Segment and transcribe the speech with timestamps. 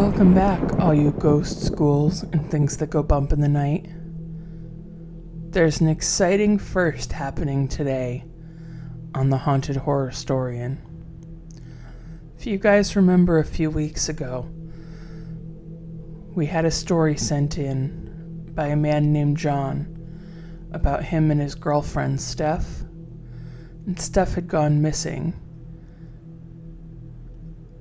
[0.00, 3.86] Welcome back, all you ghost schools and things that go bump in the night.
[5.52, 8.24] There's an exciting first happening today
[9.14, 10.78] on the Haunted Horrorstorian.
[12.38, 14.48] If you guys remember a few weeks ago,
[16.34, 19.86] we had a story sent in by a man named John
[20.72, 22.80] about him and his girlfriend Steph.
[23.84, 25.34] And Steph had gone missing.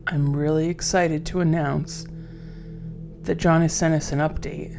[0.05, 2.07] I'm really excited to announce
[3.29, 4.73] that John has sent us an update.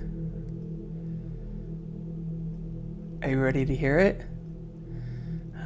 [3.23, 4.23] Are you ready to hear it?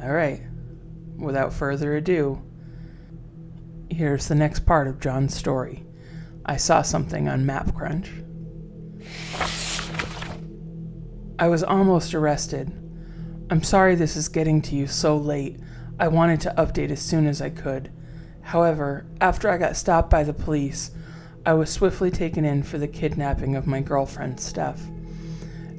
[0.03, 0.43] All right.
[1.17, 2.39] Without further ado,
[3.89, 5.83] here's the next part of John's story.
[6.45, 8.23] I saw something on MapCrunch.
[11.39, 12.71] I was almost arrested.
[13.49, 15.59] I'm sorry this is getting to you so late.
[15.99, 17.91] I wanted to update as soon as I could.
[18.41, 20.91] However, after I got stopped by the police,
[21.47, 24.81] I was swiftly taken in for the kidnapping of my girlfriend, Steph.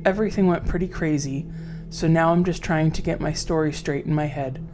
[0.05, 1.51] Everything went pretty crazy,
[1.91, 4.65] so now I'm just trying to get my story straight in my head.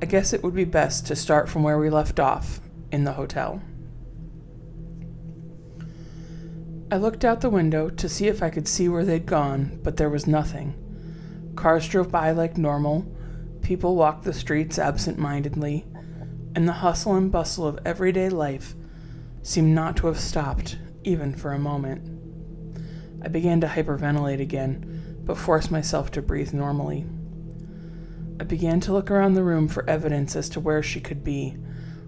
[0.00, 2.60] I guess it would be best to start from where we left off
[2.92, 3.60] in the hotel.
[6.92, 9.96] I looked out the window to see if I could see where they'd gone, but
[9.96, 10.72] there was nothing.
[11.56, 13.04] Cars drove by like normal,
[13.60, 15.84] people walked the streets absent mindedly,
[16.54, 18.76] and the hustle and bustle of everyday life
[19.42, 22.02] seemed not to have stopped, even for a moment.
[23.22, 27.06] I began to hyperventilate again, but forced myself to breathe normally.
[28.40, 31.56] I began to look around the room for evidence as to where she could be.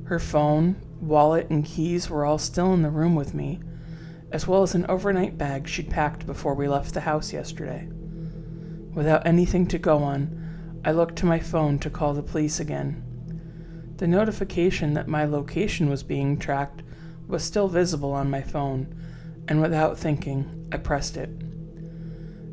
[0.05, 3.61] Her phone, wallet, and keys were all still in the room with me
[4.33, 7.89] as well as an overnight bag she'd packed before we left the house yesterday.
[8.95, 13.05] Without anything to go on, I looked to my phone to call the police again.
[13.97, 16.83] The notification that my location was being tracked
[17.31, 18.95] was still visible on my phone,
[19.49, 21.31] and without thinking, I pressed it.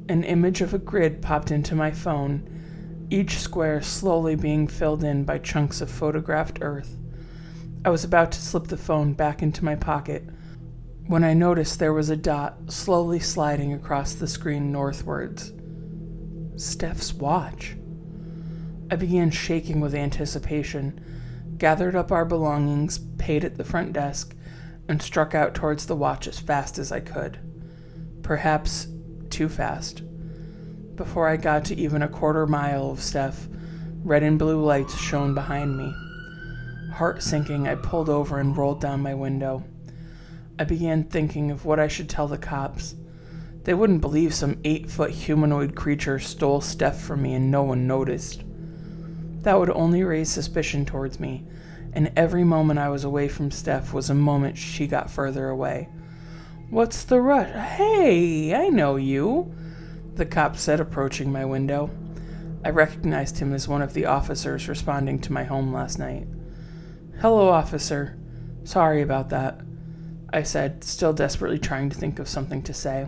[0.10, 5.24] An image of a grid popped into my phone, each square slowly being filled in
[5.24, 6.98] by chunks of photographed earth.
[7.86, 10.24] I was about to slip the phone back into my pocket
[11.08, 15.54] when I noticed there was a dot slowly sliding across the screen northwards.
[16.58, 17.78] Steph's watch.
[18.92, 21.00] I began shaking with anticipation,
[21.58, 24.36] gathered up our belongings, paid at the front desk,
[24.88, 27.40] and struck out towards the watch as fast as I could.
[28.24, 28.88] Perhaps
[29.30, 30.02] too fast.
[30.96, 33.48] Before I got to even a quarter mile of Steph,
[34.04, 35.94] red and blue lights shone behind me.
[36.94, 39.64] Heart sinking, I pulled over and rolled down my window.
[40.58, 42.96] I began thinking of what I should tell the cops.
[43.64, 47.86] They wouldn't believe some eight foot humanoid creature stole Steph from me and no one
[47.86, 48.44] noticed.
[49.42, 51.46] That would only raise suspicion towards me,
[51.98, 55.90] and every moment I was away from Steph was a moment she got further away.
[56.70, 57.50] What's the rush?
[57.50, 59.52] Hey, I know you,
[60.14, 61.90] the cop said, approaching my window.
[62.64, 66.28] I recognized him as one of the officers responding to my home last night.
[67.20, 68.16] Hello, officer.
[68.64, 69.62] Sorry about that.
[70.32, 73.08] I said, still desperately trying to think of something to say.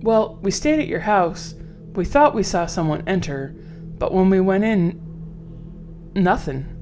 [0.00, 1.56] Well, we stayed at your house.
[1.92, 3.52] We thought we saw someone enter,
[3.98, 6.76] but when we went in, nothing.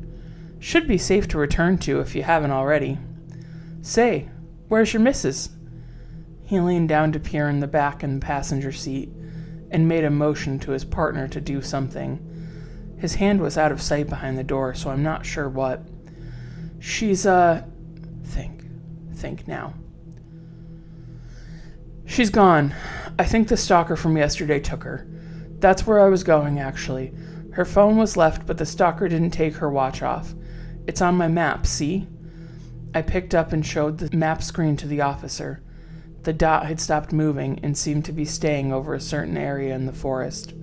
[0.60, 2.98] Should be safe to return to if you haven't already.
[3.82, 4.28] Say,
[4.68, 5.50] where's your missus?
[6.44, 9.10] He leaned down to peer in the back in the passenger seat
[9.70, 12.24] and made a motion to his partner to do something.
[12.98, 15.82] His hand was out of sight behind the door, so I'm not sure what.
[16.80, 17.64] She's, uh,
[18.24, 18.64] Think.
[19.14, 19.74] Think now.
[22.04, 22.74] She's gone.
[23.18, 25.06] I think the stalker from yesterday took her.
[25.58, 27.12] That's where I was going, actually.
[27.52, 30.34] Her phone was left, but the stalker didn't take her watch off.
[30.88, 32.06] It's on my map, see?
[32.94, 35.62] I picked up and showed the map screen to the officer.
[36.22, 39.84] The dot had stopped moving and seemed to be staying over a certain area in
[39.84, 40.54] the forest.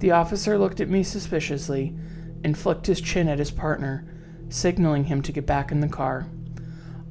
[0.00, 1.96] The officer looked at me suspiciously
[2.44, 4.04] and flicked his chin at his partner,
[4.50, 6.26] signaling him to get back in the car.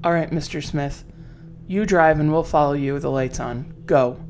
[0.03, 0.63] All right, Mr.
[0.63, 1.03] Smith.
[1.65, 3.73] You drive and we'll follow you with the lights on.
[3.87, 4.23] Go.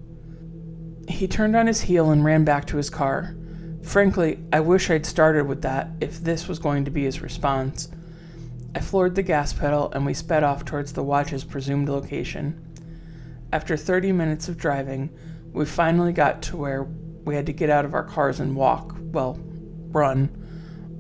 [1.10, 3.36] He turned on his heel and ran back to his car.
[3.84, 7.90] Frankly, I wish I'd started with that if this was going to be his response.
[8.74, 12.66] I floored the gas pedal and we sped off towards the watch's presumed location.
[13.52, 15.10] After 30 minutes of driving,
[15.52, 16.84] we finally got to where
[17.26, 19.38] we had to get out of our cars and walk, well,
[19.90, 20.30] run,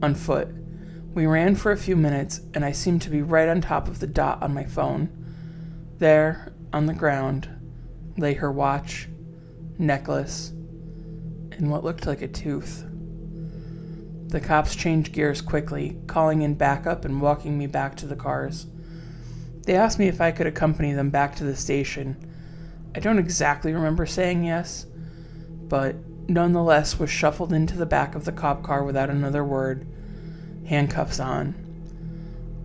[0.01, 0.50] on foot.
[1.13, 4.00] We ran for a few minutes, and I seemed to be right on top of
[4.00, 5.10] the dot on my phone.
[5.98, 7.48] There, on the ground,
[8.18, 9.07] lay her watch,
[9.77, 10.54] necklace,
[11.57, 12.86] and what looked like a tooth.
[14.27, 18.65] The cops changed gears quickly, calling in backup and walking me back to the cars.
[19.65, 22.15] They asked me if I could accompany them back to the station.
[22.95, 24.86] I don't exactly remember saying yes,
[25.68, 25.95] but
[26.27, 29.86] nonetheless was shuffled into the back of the cop car without another word,
[30.65, 31.56] handcuffs on.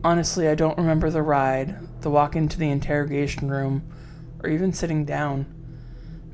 [0.05, 3.83] Honestly, I don't remember the ride, the walk into the interrogation room,
[4.43, 5.47] or even sitting down.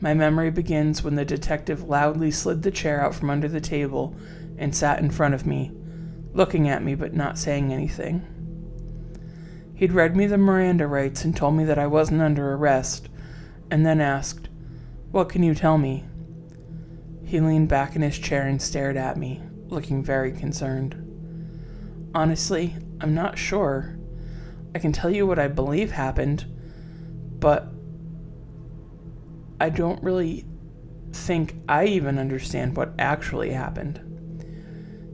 [0.03, 4.17] My memory begins when the detective loudly slid the chair out from under the table
[4.59, 5.71] and sat in front of me,
[6.35, 8.27] looking at me but not saying anything.
[9.77, 13.09] He'd read me the Miranda rights and told me that I wasn't under arrest,
[13.71, 14.49] and then asked,
[15.13, 16.05] What can you tell me?
[17.25, 20.97] He leaned back in his chair and stared at me, looking very concerned.
[22.13, 23.97] Honestly, I'm not sure.
[24.75, 26.45] I can tell you what I believe happened,
[27.39, 27.72] but
[29.63, 30.45] I don't really
[31.13, 34.01] think I even understand what actually happened.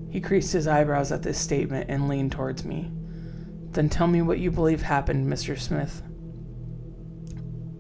[0.09, 2.91] He creased his eyebrows at this statement and leaned towards me.
[3.73, 5.61] Then tell me what you believe happened, Mr.
[5.61, 6.01] Smith.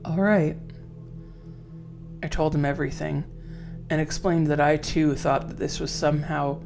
[0.04, 0.58] All right.
[2.22, 3.24] I told him everything
[3.88, 6.60] and explained that I too thought that this was somehow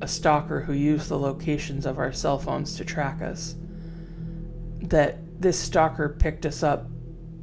[0.00, 3.56] a stalker who used the locations of our cell phones to track us.
[4.82, 6.86] That this stalker picked us up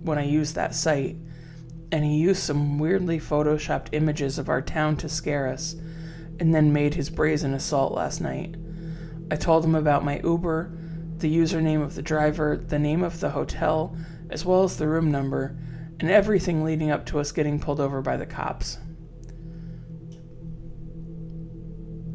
[0.03, 1.17] when I used that site,
[1.91, 5.75] and he used some weirdly photoshopped images of our town to scare us,
[6.39, 8.55] and then made his brazen assault last night.
[9.29, 10.71] I told him about my Uber,
[11.17, 13.95] the username of the driver, the name of the hotel,
[14.29, 15.55] as well as the room number,
[15.99, 18.79] and everything leading up to us getting pulled over by the cops.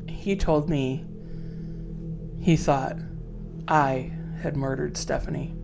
[0.08, 1.04] He told me
[2.40, 2.96] he thought
[3.68, 4.12] I
[4.42, 5.54] had murdered Stephanie.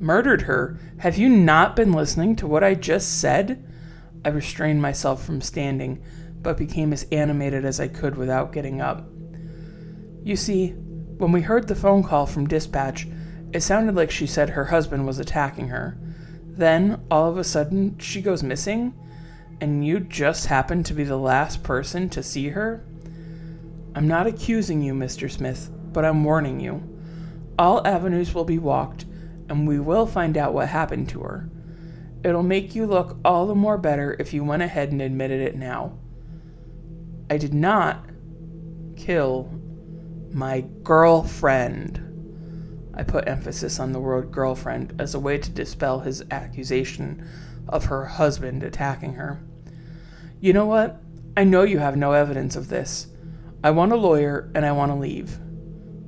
[0.00, 0.78] Murdered her?
[0.98, 3.64] Have you not been listening to what I just said?
[4.24, 6.02] I restrained myself from standing,
[6.40, 9.08] but became as animated as I could without getting up.
[10.22, 10.70] You see,
[11.18, 13.08] when we heard the phone call from dispatch,
[13.52, 15.98] it sounded like she said her husband was attacking her.
[16.44, 18.94] Then, all of a sudden, she goes missing,
[19.60, 22.84] and you just happened to be the last person to see her?
[23.94, 25.30] I'm not accusing you, Mr.
[25.30, 26.82] Smith, but I'm warning you.
[27.58, 29.06] All avenues will be walked,
[29.48, 31.48] and we will find out what happened to her.
[32.24, 35.56] It'll make you look all the more better if you went ahead and admitted it
[35.56, 35.98] now.
[37.30, 38.04] I did not
[38.96, 39.50] kill
[40.32, 42.04] my girlfriend.
[42.94, 47.28] I put emphasis on the word girlfriend as a way to dispel his accusation
[47.68, 49.40] of her husband attacking her.
[50.40, 51.00] You know what?
[51.36, 53.06] I know you have no evidence of this,
[53.62, 55.36] I want a lawyer and I want to leave.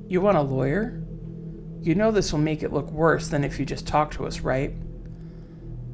[0.07, 1.00] You want a lawyer?
[1.81, 4.41] You know this will make it look worse than if you just talk to us,
[4.41, 4.71] right?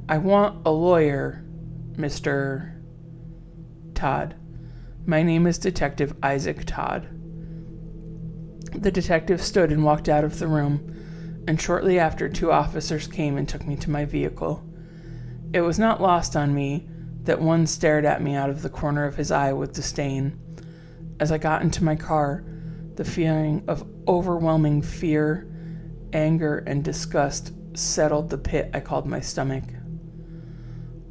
[0.10, 1.46] I want a lawyer,
[1.94, 2.74] Mr.
[3.94, 4.36] Todd.
[5.06, 7.08] My name is Detective Isaac Todd.
[8.74, 13.38] The detective stood and walked out of the room, and shortly after, two officers came
[13.38, 14.62] and took me to my vehicle.
[15.54, 16.90] It was not lost on me
[17.24, 20.38] that one stared at me out of the corner of his eye with disdain
[21.22, 22.44] as I got into my car,
[22.96, 25.48] the feeling of overwhelming fear,
[26.14, 29.64] anger, and disgust settled the pit I called my stomach.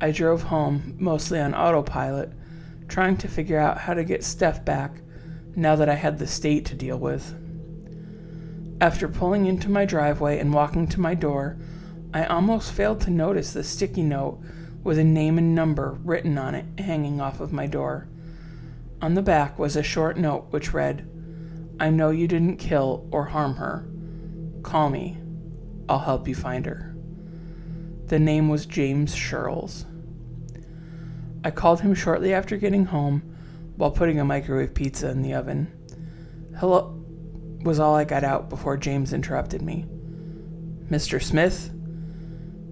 [0.01, 2.33] I drove home, mostly on autopilot,
[2.89, 5.01] trying to figure out how to get Steph back
[5.55, 7.35] now that I had the state to deal with.
[8.81, 11.57] After pulling into my driveway and walking to my door,
[12.13, 14.41] I almost failed to notice the sticky note
[14.85, 18.07] with a name and number written on it hanging off of my door.
[19.01, 21.09] On the back was a short note which read,
[21.81, 23.87] I know you didn't kill or harm her.
[24.67, 25.17] Call me.
[25.89, 26.93] I'll help you find her.
[28.07, 29.85] The name was James Sherles.
[31.45, 33.23] I called him shortly after getting home
[33.77, 35.73] while putting a microwave pizza in the oven.
[36.59, 37.01] Hello
[37.63, 39.87] was all I got out before James interrupted me.
[40.91, 41.23] Mr.
[41.23, 41.73] Smith?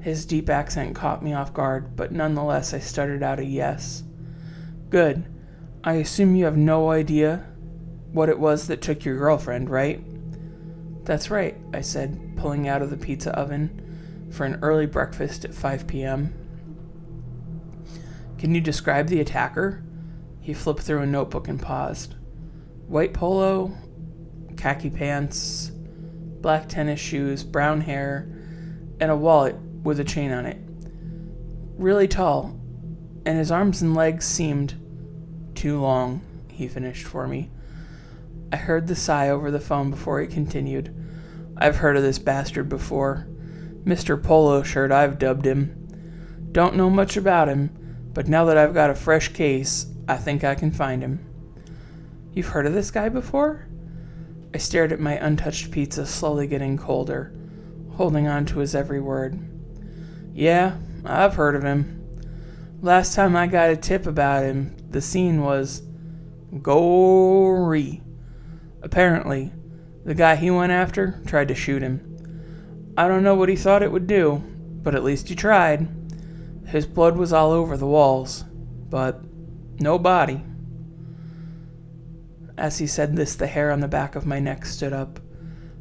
[0.00, 4.02] His deep accent caught me off guard, but nonetheless I stuttered out a yes.
[4.90, 5.32] Good.
[5.84, 7.46] I assume you have no idea
[8.10, 10.04] what it was that took your girlfriend, right?
[11.04, 15.54] That's right, I said, pulling out of the pizza oven for an early breakfast at
[15.54, 16.32] 5 p.m.
[18.38, 19.82] Can you describe the attacker?
[20.40, 22.14] He flipped through a notebook and paused.
[22.86, 23.72] White polo,
[24.56, 25.70] khaki pants,
[26.40, 28.28] black tennis shoes, brown hair,
[29.00, 30.58] and a wallet with a chain on it.
[31.76, 32.58] Really tall,
[33.26, 34.74] and his arms and legs seemed
[35.54, 37.50] too long, he finished for me.
[38.52, 40.94] I heard the sigh over the phone before he continued.
[41.56, 43.26] I've heard of this bastard before.
[43.84, 44.20] Mr.
[44.22, 46.48] Polo Shirt, I've dubbed him.
[46.52, 47.70] Don't know much about him,
[48.12, 51.24] but now that I've got a fresh case, I think I can find him.
[52.32, 53.66] You've heard of this guy before?
[54.54, 57.32] I stared at my untouched pizza slowly getting colder.
[57.96, 59.38] holding on to his every word.
[60.32, 62.00] Yeah, I've heard of him.
[62.82, 65.82] Last time I got a tip about him, the scene was
[66.62, 68.02] gory.
[68.84, 69.50] Apparently,
[70.04, 72.92] the guy he went after tried to shoot him.
[72.98, 74.44] I don't know what he thought it would do,
[74.82, 75.88] but at least he tried.
[76.66, 78.44] His blood was all over the walls,
[78.90, 79.24] but
[79.80, 80.42] no body.
[82.58, 85.18] As he said this, the hair on the back of my neck stood up.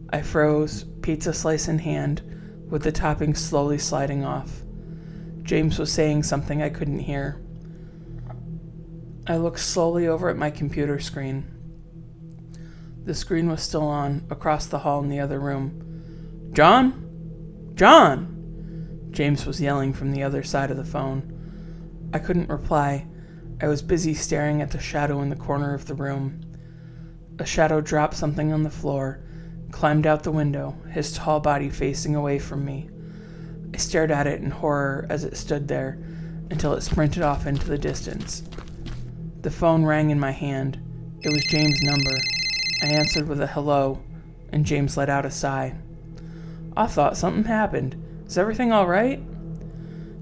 [0.09, 2.21] I froze, pizza slice in hand,
[2.69, 4.61] with the topping slowly sliding off.
[5.43, 7.41] James was saying something I couldn't hear.
[9.27, 11.52] I looked slowly over at my computer screen.
[13.05, 16.51] The screen was still on, across the hall in the other room.
[16.53, 17.71] John?
[17.75, 19.09] John!
[19.11, 22.09] James was yelling from the other side of the phone.
[22.13, 23.07] I couldn't reply.
[23.61, 26.41] I was busy staring at the shadow in the corner of the room.
[27.39, 29.23] A shadow dropped something on the floor
[29.73, 32.89] climbed out the window, his tall body facing away from me.
[33.73, 35.97] I stared at it in horror as it stood there
[36.51, 38.43] until it sprinted off into the distance.
[39.41, 40.79] The phone rang in my hand.
[41.21, 42.15] It was James' number.
[42.83, 44.01] I answered with a hello,
[44.51, 45.73] and James let out a sigh.
[46.75, 47.95] I thought something happened.
[48.27, 49.23] Is everything all right?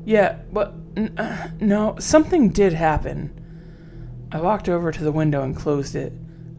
[0.05, 4.27] Yeah, but n- uh, no, something did happen.
[4.31, 6.13] I walked over to the window and closed it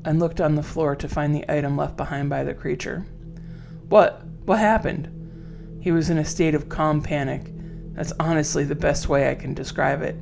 [0.05, 3.07] and looked on the floor to find the item left behind by the creature.
[3.89, 4.27] What?
[4.45, 5.79] What happened?
[5.81, 7.53] He was in a state of calm panic.
[7.95, 10.17] That's honestly the best way I can describe it.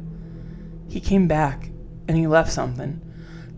[0.89, 1.71] He came back,
[2.07, 3.01] and he left something.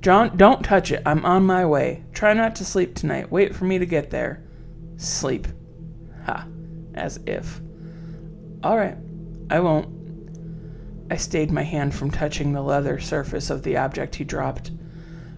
[0.02, 1.00] John, don't touch it.
[1.06, 2.02] I'm on my way.
[2.12, 3.30] Try not to sleep tonight.
[3.30, 4.42] Wait for me to get there.
[4.96, 5.46] Sleep.
[6.26, 6.44] Ha.
[6.94, 7.60] As if.
[8.64, 8.96] All right.
[9.48, 9.88] I won't.
[11.08, 14.72] I stayed my hand from touching the leather surface of the object he dropped.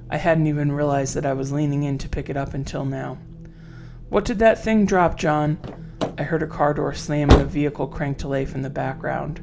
[0.08, 3.18] I hadn't even realized that I was leaning in to pick it up until now.
[4.08, 5.58] What did that thing drop, John?
[6.16, 9.42] I heard a car door slam and a vehicle crank to life in the background.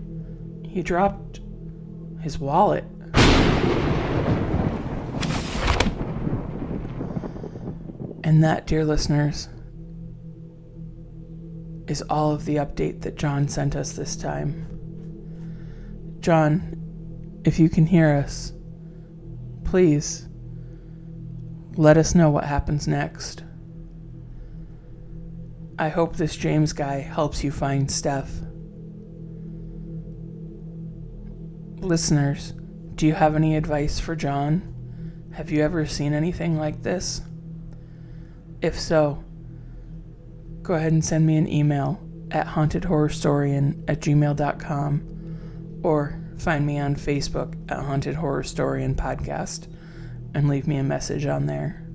[0.67, 1.41] He dropped
[2.21, 2.85] his wallet.
[8.31, 9.49] And that, dear listeners,
[11.89, 14.67] is all of the update that John sent us this time.
[16.21, 18.53] John, if you can hear us,
[19.65, 20.29] please
[21.75, 23.43] let us know what happens next.
[25.77, 28.31] I hope this James guy helps you find Steph.
[31.81, 32.53] Listeners,
[32.95, 35.27] do you have any advice for John?
[35.33, 37.23] Have you ever seen anything like this?
[38.61, 39.23] If so,
[40.61, 41.99] go ahead and send me an email
[42.29, 49.67] at hauntedhorrorstorian at gmail.com or find me on Facebook at Haunted Horrorstorian Podcast
[50.33, 51.85] and leave me a message on there.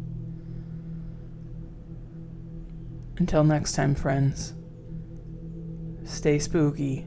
[3.18, 4.52] Until next time, friends,
[6.04, 7.06] stay spooky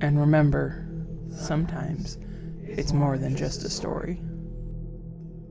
[0.00, 0.86] and remember
[1.30, 2.18] sometimes
[2.64, 4.22] it's more than just a story.